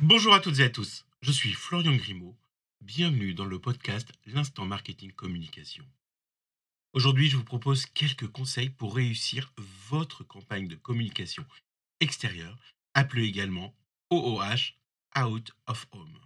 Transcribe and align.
Bonjour 0.00 0.32
à 0.32 0.38
toutes 0.38 0.60
et 0.60 0.62
à 0.62 0.70
tous, 0.70 1.06
je 1.22 1.32
suis 1.32 1.52
Florian 1.52 1.96
Grimaud. 1.96 2.36
Bienvenue 2.80 3.34
dans 3.34 3.46
le 3.46 3.58
podcast 3.58 4.12
L'instant 4.26 4.64
marketing 4.64 5.10
communication. 5.10 5.84
Aujourd'hui, 6.92 7.28
je 7.28 7.36
vous 7.36 7.42
propose 7.42 7.84
quelques 7.86 8.28
conseils 8.28 8.70
pour 8.70 8.94
réussir 8.94 9.52
votre 9.88 10.22
campagne 10.22 10.68
de 10.68 10.76
communication 10.76 11.44
extérieure, 11.98 12.56
appelée 12.94 13.24
également 13.24 13.74
OOH, 14.10 14.76
Out 15.20 15.50
of 15.66 15.88
Home. 15.90 16.20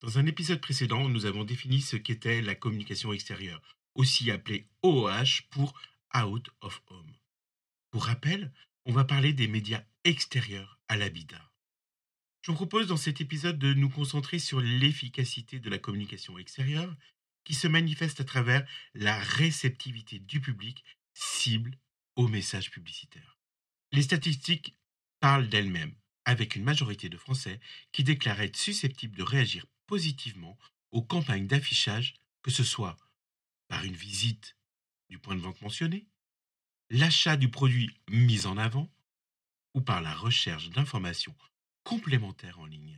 Dans 0.00 0.18
un 0.18 0.24
épisode 0.24 0.62
précédent, 0.62 1.06
nous 1.10 1.26
avons 1.26 1.44
défini 1.44 1.82
ce 1.82 1.96
qu'était 1.96 2.40
la 2.40 2.54
communication 2.54 3.12
extérieure, 3.12 3.60
aussi 3.94 4.30
appelée 4.30 4.70
OOH 4.82 5.42
pour 5.50 5.78
Out 6.16 6.48
of 6.62 6.80
Home. 6.86 7.12
Pour 7.90 8.06
rappel, 8.06 8.50
on 8.86 8.92
va 8.92 9.04
parler 9.04 9.34
des 9.34 9.46
médias 9.46 9.84
extérieurs 10.04 10.78
à 10.88 10.96
l'habitat. 10.96 11.50
Je 12.42 12.50
vous 12.50 12.56
propose 12.56 12.86
dans 12.86 12.96
cet 12.96 13.20
épisode 13.20 13.58
de 13.58 13.74
nous 13.74 13.90
concentrer 13.90 14.38
sur 14.38 14.60
l'efficacité 14.60 15.58
de 15.58 15.68
la 15.68 15.78
communication 15.78 16.38
extérieure 16.38 16.94
qui 17.44 17.54
se 17.54 17.68
manifeste 17.68 18.20
à 18.20 18.24
travers 18.24 18.66
la 18.94 19.18
réceptivité 19.18 20.18
du 20.18 20.40
public 20.40 20.84
cible 21.12 21.78
au 22.16 22.28
message 22.28 22.70
publicitaire. 22.70 23.38
Les 23.92 24.02
statistiques 24.02 24.76
parlent 25.20 25.48
d'elles-mêmes, 25.48 25.94
avec 26.24 26.56
une 26.56 26.64
majorité 26.64 27.08
de 27.08 27.18
Français 27.18 27.60
qui 27.92 28.04
déclarent 28.04 28.40
être 28.40 28.56
susceptibles 28.56 29.16
de 29.16 29.22
réagir 29.22 29.66
positivement 29.86 30.58
aux 30.92 31.02
campagnes 31.02 31.46
d'affichage, 31.46 32.14
que 32.42 32.50
ce 32.50 32.64
soit 32.64 32.96
par 33.68 33.84
une 33.84 33.94
visite 33.94 34.56
du 35.10 35.18
point 35.18 35.36
de 35.36 35.40
vente 35.40 35.60
mentionné, 35.60 36.06
l'achat 36.88 37.36
du 37.36 37.50
produit 37.50 37.90
mis 38.08 38.46
en 38.46 38.56
avant 38.56 38.90
ou 39.74 39.80
par 39.80 40.00
la 40.00 40.14
recherche 40.14 40.70
d'informations 40.70 41.34
complémentaires 41.84 42.58
en 42.58 42.66
ligne. 42.66 42.96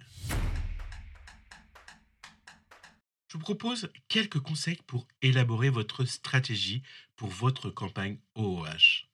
Je 3.28 3.38
vous 3.38 3.44
propose 3.44 3.90
quelques 4.08 4.40
conseils 4.40 4.80
pour 4.86 5.08
élaborer 5.22 5.70
votre 5.70 6.04
stratégie 6.04 6.82
pour 7.16 7.30
votre 7.30 7.70
campagne 7.70 8.18
OOH. 8.34 9.06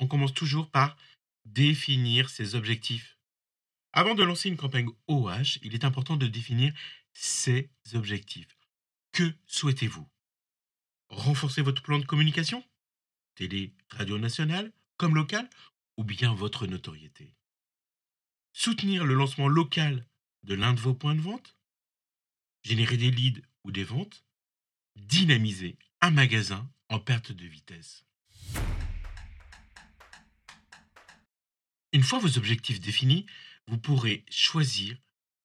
On 0.00 0.06
commence 0.06 0.34
toujours 0.34 0.70
par 0.70 0.96
définir 1.46 2.28
ses 2.28 2.54
objectifs. 2.54 3.18
Avant 3.92 4.14
de 4.14 4.22
lancer 4.22 4.50
une 4.50 4.58
campagne 4.58 4.90
OOH, 5.08 5.60
il 5.62 5.74
est 5.74 5.84
important 5.84 6.16
de 6.16 6.26
définir 6.26 6.74
ses 7.14 7.70
objectifs. 7.94 8.54
Que 9.12 9.32
souhaitez-vous? 9.46 10.06
Renforcer 11.08 11.62
votre 11.62 11.82
plan 11.82 11.98
de 11.98 12.04
communication? 12.04 12.62
Télé, 13.34 13.72
radio 13.90 14.18
nationale, 14.18 14.72
comme 14.98 15.14
locale, 15.14 15.48
ou 15.98 16.04
bien 16.04 16.32
votre 16.32 16.66
notoriété 16.66 17.34
Soutenir 18.54 19.04
le 19.04 19.14
lancement 19.14 19.48
local 19.48 20.06
de 20.44 20.54
l'un 20.54 20.72
de 20.72 20.80
vos 20.80 20.94
points 20.94 21.14
de 21.14 21.20
vente 21.20 21.58
Générer 22.62 22.96
des 22.96 23.10
leads 23.10 23.42
ou 23.64 23.72
des 23.72 23.84
ventes 23.84 24.24
Dynamiser 24.96 25.76
un 26.00 26.10
magasin 26.10 26.70
en 26.88 27.00
perte 27.00 27.32
de 27.32 27.46
vitesse 27.46 28.06
Une 31.92 32.02
fois 32.02 32.20
vos 32.20 32.38
objectifs 32.38 32.80
définis, 32.80 33.26
vous 33.66 33.78
pourrez 33.78 34.24
choisir 34.30 34.96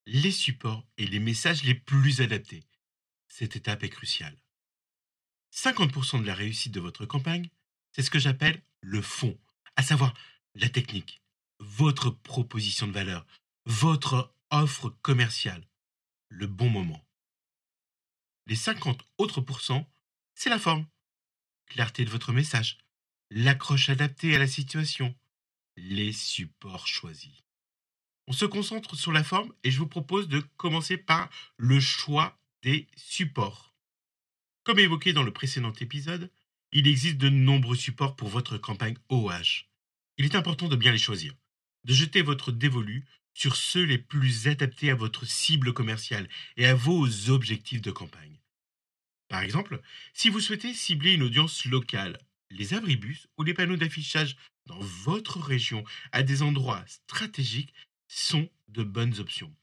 les 0.05 0.31
supports 0.31 0.85
et 0.97 1.07
les 1.07 1.19
messages 1.19 1.63
les 1.63 1.75
plus 1.75 2.21
adaptés. 2.21 2.63
Cette 3.27 3.55
étape 3.55 3.83
est 3.83 3.89
cruciale. 3.89 4.37
50% 5.53 6.21
de 6.21 6.27
la 6.27 6.35
réussite 6.35 6.73
de 6.73 6.79
votre 6.79 7.05
campagne, 7.05 7.49
c'est 7.91 8.03
ce 8.03 8.11
que 8.11 8.19
j'appelle 8.19 8.61
le 8.81 9.01
fond, 9.01 9.39
à 9.75 9.83
savoir 9.83 10.13
la 10.55 10.69
technique, 10.69 11.21
votre 11.59 12.09
proposition 12.09 12.87
de 12.87 12.91
valeur, 12.91 13.25
votre 13.65 14.35
offre 14.49 14.89
commerciale, 15.01 15.67
le 16.29 16.47
bon 16.47 16.69
moment. 16.69 17.05
Les 18.45 18.55
50 18.55 19.03
autres 19.17 19.41
pourcents, 19.41 19.89
c'est 20.35 20.49
la 20.49 20.59
forme, 20.59 20.85
clarté 21.67 22.05
de 22.05 22.09
votre 22.09 22.33
message, 22.33 22.77
l'accroche 23.29 23.89
adaptée 23.89 24.35
à 24.35 24.39
la 24.39 24.47
situation, 24.47 25.15
les 25.75 26.11
supports 26.11 26.87
choisis. 26.87 27.43
On 28.27 28.33
se 28.33 28.45
concentre 28.45 28.95
sur 28.95 29.11
la 29.11 29.23
forme 29.23 29.53
et 29.63 29.71
je 29.71 29.79
vous 29.79 29.87
propose 29.87 30.27
de 30.27 30.39
commencer 30.57 30.97
par 30.97 31.29
le 31.57 31.79
choix 31.79 32.39
des 32.61 32.87
supports. 32.95 33.73
Comme 34.63 34.79
évoqué 34.79 35.11
dans 35.13 35.23
le 35.23 35.33
précédent 35.33 35.73
épisode, 35.73 36.31
il 36.71 36.87
existe 36.87 37.17
de 37.17 37.29
nombreux 37.29 37.75
supports 37.75 38.15
pour 38.15 38.29
votre 38.29 38.57
campagne 38.57 38.97
OH. 39.09 39.67
Il 40.17 40.25
est 40.25 40.35
important 40.35 40.67
de 40.67 40.75
bien 40.75 40.91
les 40.91 40.97
choisir, 40.97 41.33
de 41.85 41.93
jeter 41.93 42.21
votre 42.21 42.51
dévolu 42.51 43.05
sur 43.33 43.55
ceux 43.55 43.83
les 43.83 43.97
plus 43.97 44.47
adaptés 44.47 44.91
à 44.91 44.95
votre 44.95 45.25
cible 45.25 45.73
commerciale 45.73 46.29
et 46.57 46.65
à 46.65 46.75
vos 46.75 47.29
objectifs 47.29 47.81
de 47.81 47.91
campagne. 47.91 48.39
Par 49.27 49.41
exemple, 49.41 49.81
si 50.13 50.29
vous 50.29 50.39
souhaitez 50.39 50.73
cibler 50.73 51.13
une 51.13 51.23
audience 51.23 51.65
locale, 51.65 52.19
les 52.51 52.75
abribus 52.75 53.27
ou 53.37 53.43
les 53.43 53.55
panneaux 53.55 53.77
d'affichage 53.77 54.35
dans 54.67 54.79
votre 54.79 55.39
région 55.39 55.83
à 56.11 56.21
des 56.21 56.43
endroits 56.43 56.83
stratégiques 56.85 57.73
sont 58.07 58.47
de 58.67 58.83
bonnes 58.83 59.19
options. 59.19 59.53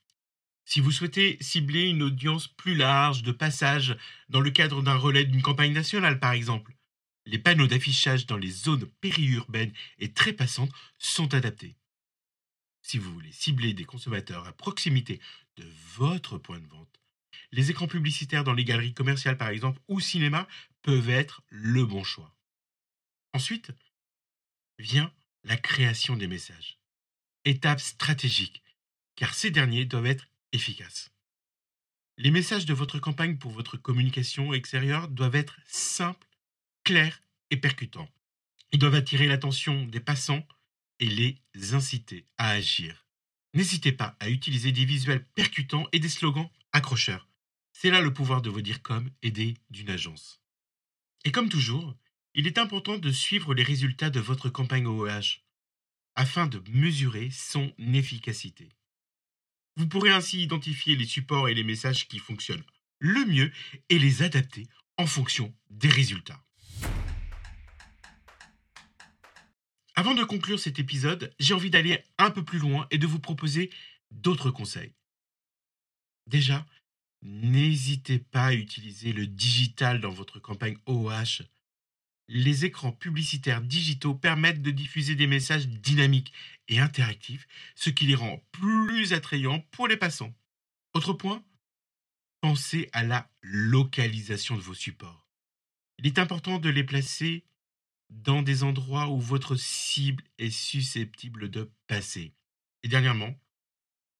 Si 0.65 0.81
vous 0.81 0.93
souhaitez 0.93 1.39
cibler 1.41 1.89
une 1.89 2.03
audience 2.03 2.49
plus 2.49 2.75
large 2.75 3.23
de 3.23 3.33
passage 3.33 3.97
dans 4.29 4.41
le 4.41 4.51
cadre 4.51 4.83
d'un 4.83 4.97
relais 4.97 5.25
d'une 5.25 5.43
campagne 5.43 5.73
nationale 5.73 6.19
par 6.19 6.33
exemple, 6.33 6.75
les 7.31 7.39
panneaux 7.39 7.69
d'affichage 7.69 8.27
dans 8.27 8.37
les 8.37 8.51
zones 8.51 8.87
périurbaines 9.01 9.73
et 9.99 10.13
très 10.13 10.33
passantes 10.33 10.73
sont 10.99 11.33
adaptés. 11.33 11.77
Si 12.83 12.99
vous 12.99 13.13
voulez 13.13 13.31
cibler 13.31 13.73
des 13.73 13.85
consommateurs 13.85 14.47
à 14.49 14.53
proximité 14.53 15.21
de 15.57 15.65
votre 15.95 16.39
point 16.39 16.59
de 16.59 16.67
vente, 16.67 17.01
les 17.53 17.71
écrans 17.71 17.87
publicitaires 17.87 18.43
dans 18.43 18.53
les 18.53 18.65
galeries 18.65 18.95
commerciales 18.95 19.37
par 19.37 19.49
exemple 19.49 19.81
ou 19.87 20.01
cinéma 20.01 20.49
peuvent 20.83 21.09
être 21.09 21.43
le 21.51 21.87
bon 21.87 22.03
choix. 22.03 22.35
Ensuite 23.33 23.71
vient 24.79 25.13
la 25.45 25.57
création 25.57 26.17
des 26.17 26.27
messages. 26.27 26.81
Étape 27.45 27.81
stratégique, 27.81 28.65
car 29.15 29.35
ces 29.35 29.53
derniers 29.53 29.85
doivent 29.85 30.07
être 30.07 30.27
efficaces. 30.53 31.13
Les 32.17 32.33
messages 32.33 32.67
de 32.67 32.75
votre 32.75 32.99
campagne 32.99 33.39
pour 33.39 33.53
votre 33.53 33.77
communication 33.77 34.53
extérieure 34.53 35.07
doivent 35.09 35.37
être 35.37 35.59
simples, 35.67 36.27
clairs 36.91 37.23
et 37.51 37.57
percutants. 37.57 38.11
Ils 38.73 38.81
doivent 38.81 38.97
attirer 38.97 39.29
l'attention 39.29 39.85
des 39.87 40.01
passants 40.01 40.45
et 40.99 41.07
les 41.07 41.41
inciter 41.73 42.27
à 42.37 42.49
agir. 42.49 43.07
N'hésitez 43.55 43.93
pas 43.93 44.17
à 44.19 44.29
utiliser 44.29 44.73
des 44.73 44.85
visuels 44.85 45.25
percutants 45.37 45.87
et 45.93 46.01
des 46.01 46.09
slogans 46.09 46.51
accrocheurs. 46.73 47.29
C'est 47.73 47.91
là 47.91 48.01
le 48.01 48.13
pouvoir 48.13 48.43
de 48.43 48.51
vos 48.51 48.61
dire 48.61 48.83
comme 48.83 49.09
aidé 49.23 49.55
d'une 49.71 49.89
agence. 49.89 50.43
Et 51.25 51.31
comme 51.31 51.49
toujours, 51.49 51.95
il 52.35 52.49
est 52.49 52.59
important 52.59 52.99
de 52.99 53.13
suivre 53.13 53.55
les 53.55 53.63
résultats 53.63 54.11
de 54.11 54.19
votre 54.19 54.49
campagne 54.49 54.89
OEH 54.89 55.45
afin 56.17 56.49
de 56.49 56.61
mesurer 56.73 57.31
son 57.31 57.73
efficacité. 57.79 58.69
Vous 59.77 59.87
pourrez 59.87 60.11
ainsi 60.11 60.43
identifier 60.43 60.97
les 60.97 61.07
supports 61.07 61.49
et 61.49 61.55
les 61.55 61.63
messages 61.63 62.09
qui 62.09 62.19
fonctionnent 62.19 62.65
le 62.99 63.25
mieux 63.27 63.53
et 63.91 64.01
les 64.01 64.25
adapter 64.25 64.67
en 64.97 65.07
fonction 65.07 65.55
des 65.71 65.89
résultats. 65.89 66.45
Avant 70.01 70.15
de 70.15 70.25
conclure 70.25 70.59
cet 70.59 70.79
épisode, 70.79 71.31
j'ai 71.39 71.53
envie 71.53 71.69
d'aller 71.69 72.03
un 72.17 72.31
peu 72.31 72.43
plus 72.43 72.59
loin 72.59 72.87
et 72.91 72.97
de 72.97 73.07
vous 73.07 73.19
proposer 73.19 73.69
d'autres 74.11 74.51
conseils. 74.51 74.95
Déjà, 76.27 76.65
n'hésitez 77.21 78.19
pas 78.19 78.47
à 78.47 78.55
utiliser 78.55 79.13
le 79.13 79.27
digital 79.27 80.01
dans 80.01 80.09
votre 80.09 80.39
campagne 80.39 80.79
OH 80.87 81.43
les 82.29 82.65
écrans 82.65 82.93
publicitaires 82.93 83.61
digitaux 83.61 84.15
permettent 84.15 84.63
de 84.63 84.71
diffuser 84.71 85.17
des 85.17 85.27
messages 85.27 85.69
dynamiques 85.69 86.33
et 86.69 86.79
interactifs, 86.79 87.47
ce 87.75 87.91
qui 87.91 88.07
les 88.07 88.15
rend 88.15 88.43
plus 88.53 89.13
attrayants 89.13 89.61
pour 89.71 89.87
les 89.87 89.99
passants. 89.99 90.33
Autre 90.95 91.13
point, 91.13 91.45
pensez 92.41 92.89
à 92.95 93.03
la 93.03 93.29
localisation 93.43 94.57
de 94.57 94.63
vos 94.63 94.73
supports. 94.73 95.29
Il 95.99 96.07
est 96.07 96.19
important 96.19 96.59
de 96.59 96.71
les 96.71 96.85
placer 96.85 97.45
dans 98.11 98.43
des 98.43 98.63
endroits 98.63 99.09
où 99.09 99.19
votre 99.19 99.57
cible 99.57 100.25
est 100.39 100.51
susceptible 100.51 101.51
de 101.51 101.71
passer. 101.87 102.35
Et 102.83 102.89
dernièrement, 102.89 103.35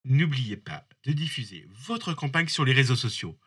n'oubliez 0.05 0.57
pas 0.57 0.87
de 1.05 1.13
diffuser 1.13 1.67
votre 1.71 2.15
campagne 2.15 2.49
sur 2.49 2.65
les 2.65 2.73
réseaux 2.73 2.97
sociaux. 2.97 3.39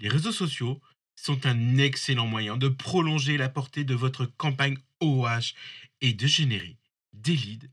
Les 0.00 0.08
réseaux 0.08 0.32
sociaux 0.32 0.80
sont 1.14 1.46
un 1.46 1.78
excellent 1.78 2.26
moyen 2.26 2.56
de 2.56 2.68
prolonger 2.68 3.36
la 3.36 3.48
portée 3.48 3.84
de 3.84 3.94
votre 3.94 4.26
campagne 4.26 4.78
OH 5.00 5.54
et 6.00 6.12
de 6.12 6.26
générer 6.26 6.78
des 7.12 7.34
leads 7.34 7.68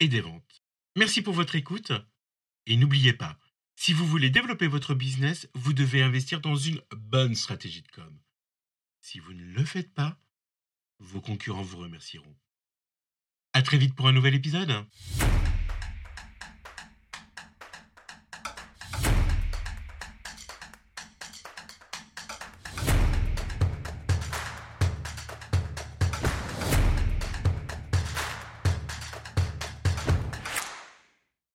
et 0.00 0.08
des 0.08 0.20
ventes. 0.20 0.62
Merci 0.96 1.22
pour 1.22 1.34
votre 1.34 1.56
écoute 1.56 1.92
et 2.66 2.76
n'oubliez 2.76 3.12
pas, 3.12 3.38
si 3.76 3.92
vous 3.92 4.06
voulez 4.06 4.30
développer 4.30 4.68
votre 4.68 4.94
business, 4.94 5.48
vous 5.54 5.72
devez 5.72 6.02
investir 6.02 6.40
dans 6.40 6.56
une 6.56 6.80
bonne 6.96 7.34
stratégie 7.34 7.82
de 7.82 7.88
com. 7.88 8.18
Si 9.00 9.18
vous 9.18 9.32
ne 9.34 9.44
le 9.44 9.64
faites 9.64 9.92
pas, 9.92 10.18
vos 11.04 11.20
concurrents 11.20 11.62
vous 11.62 11.78
remercieront. 11.78 12.34
À 13.52 13.62
très 13.62 13.78
vite 13.78 13.94
pour 13.94 14.08
un 14.08 14.12
nouvel 14.12 14.34
épisode. 14.34 14.84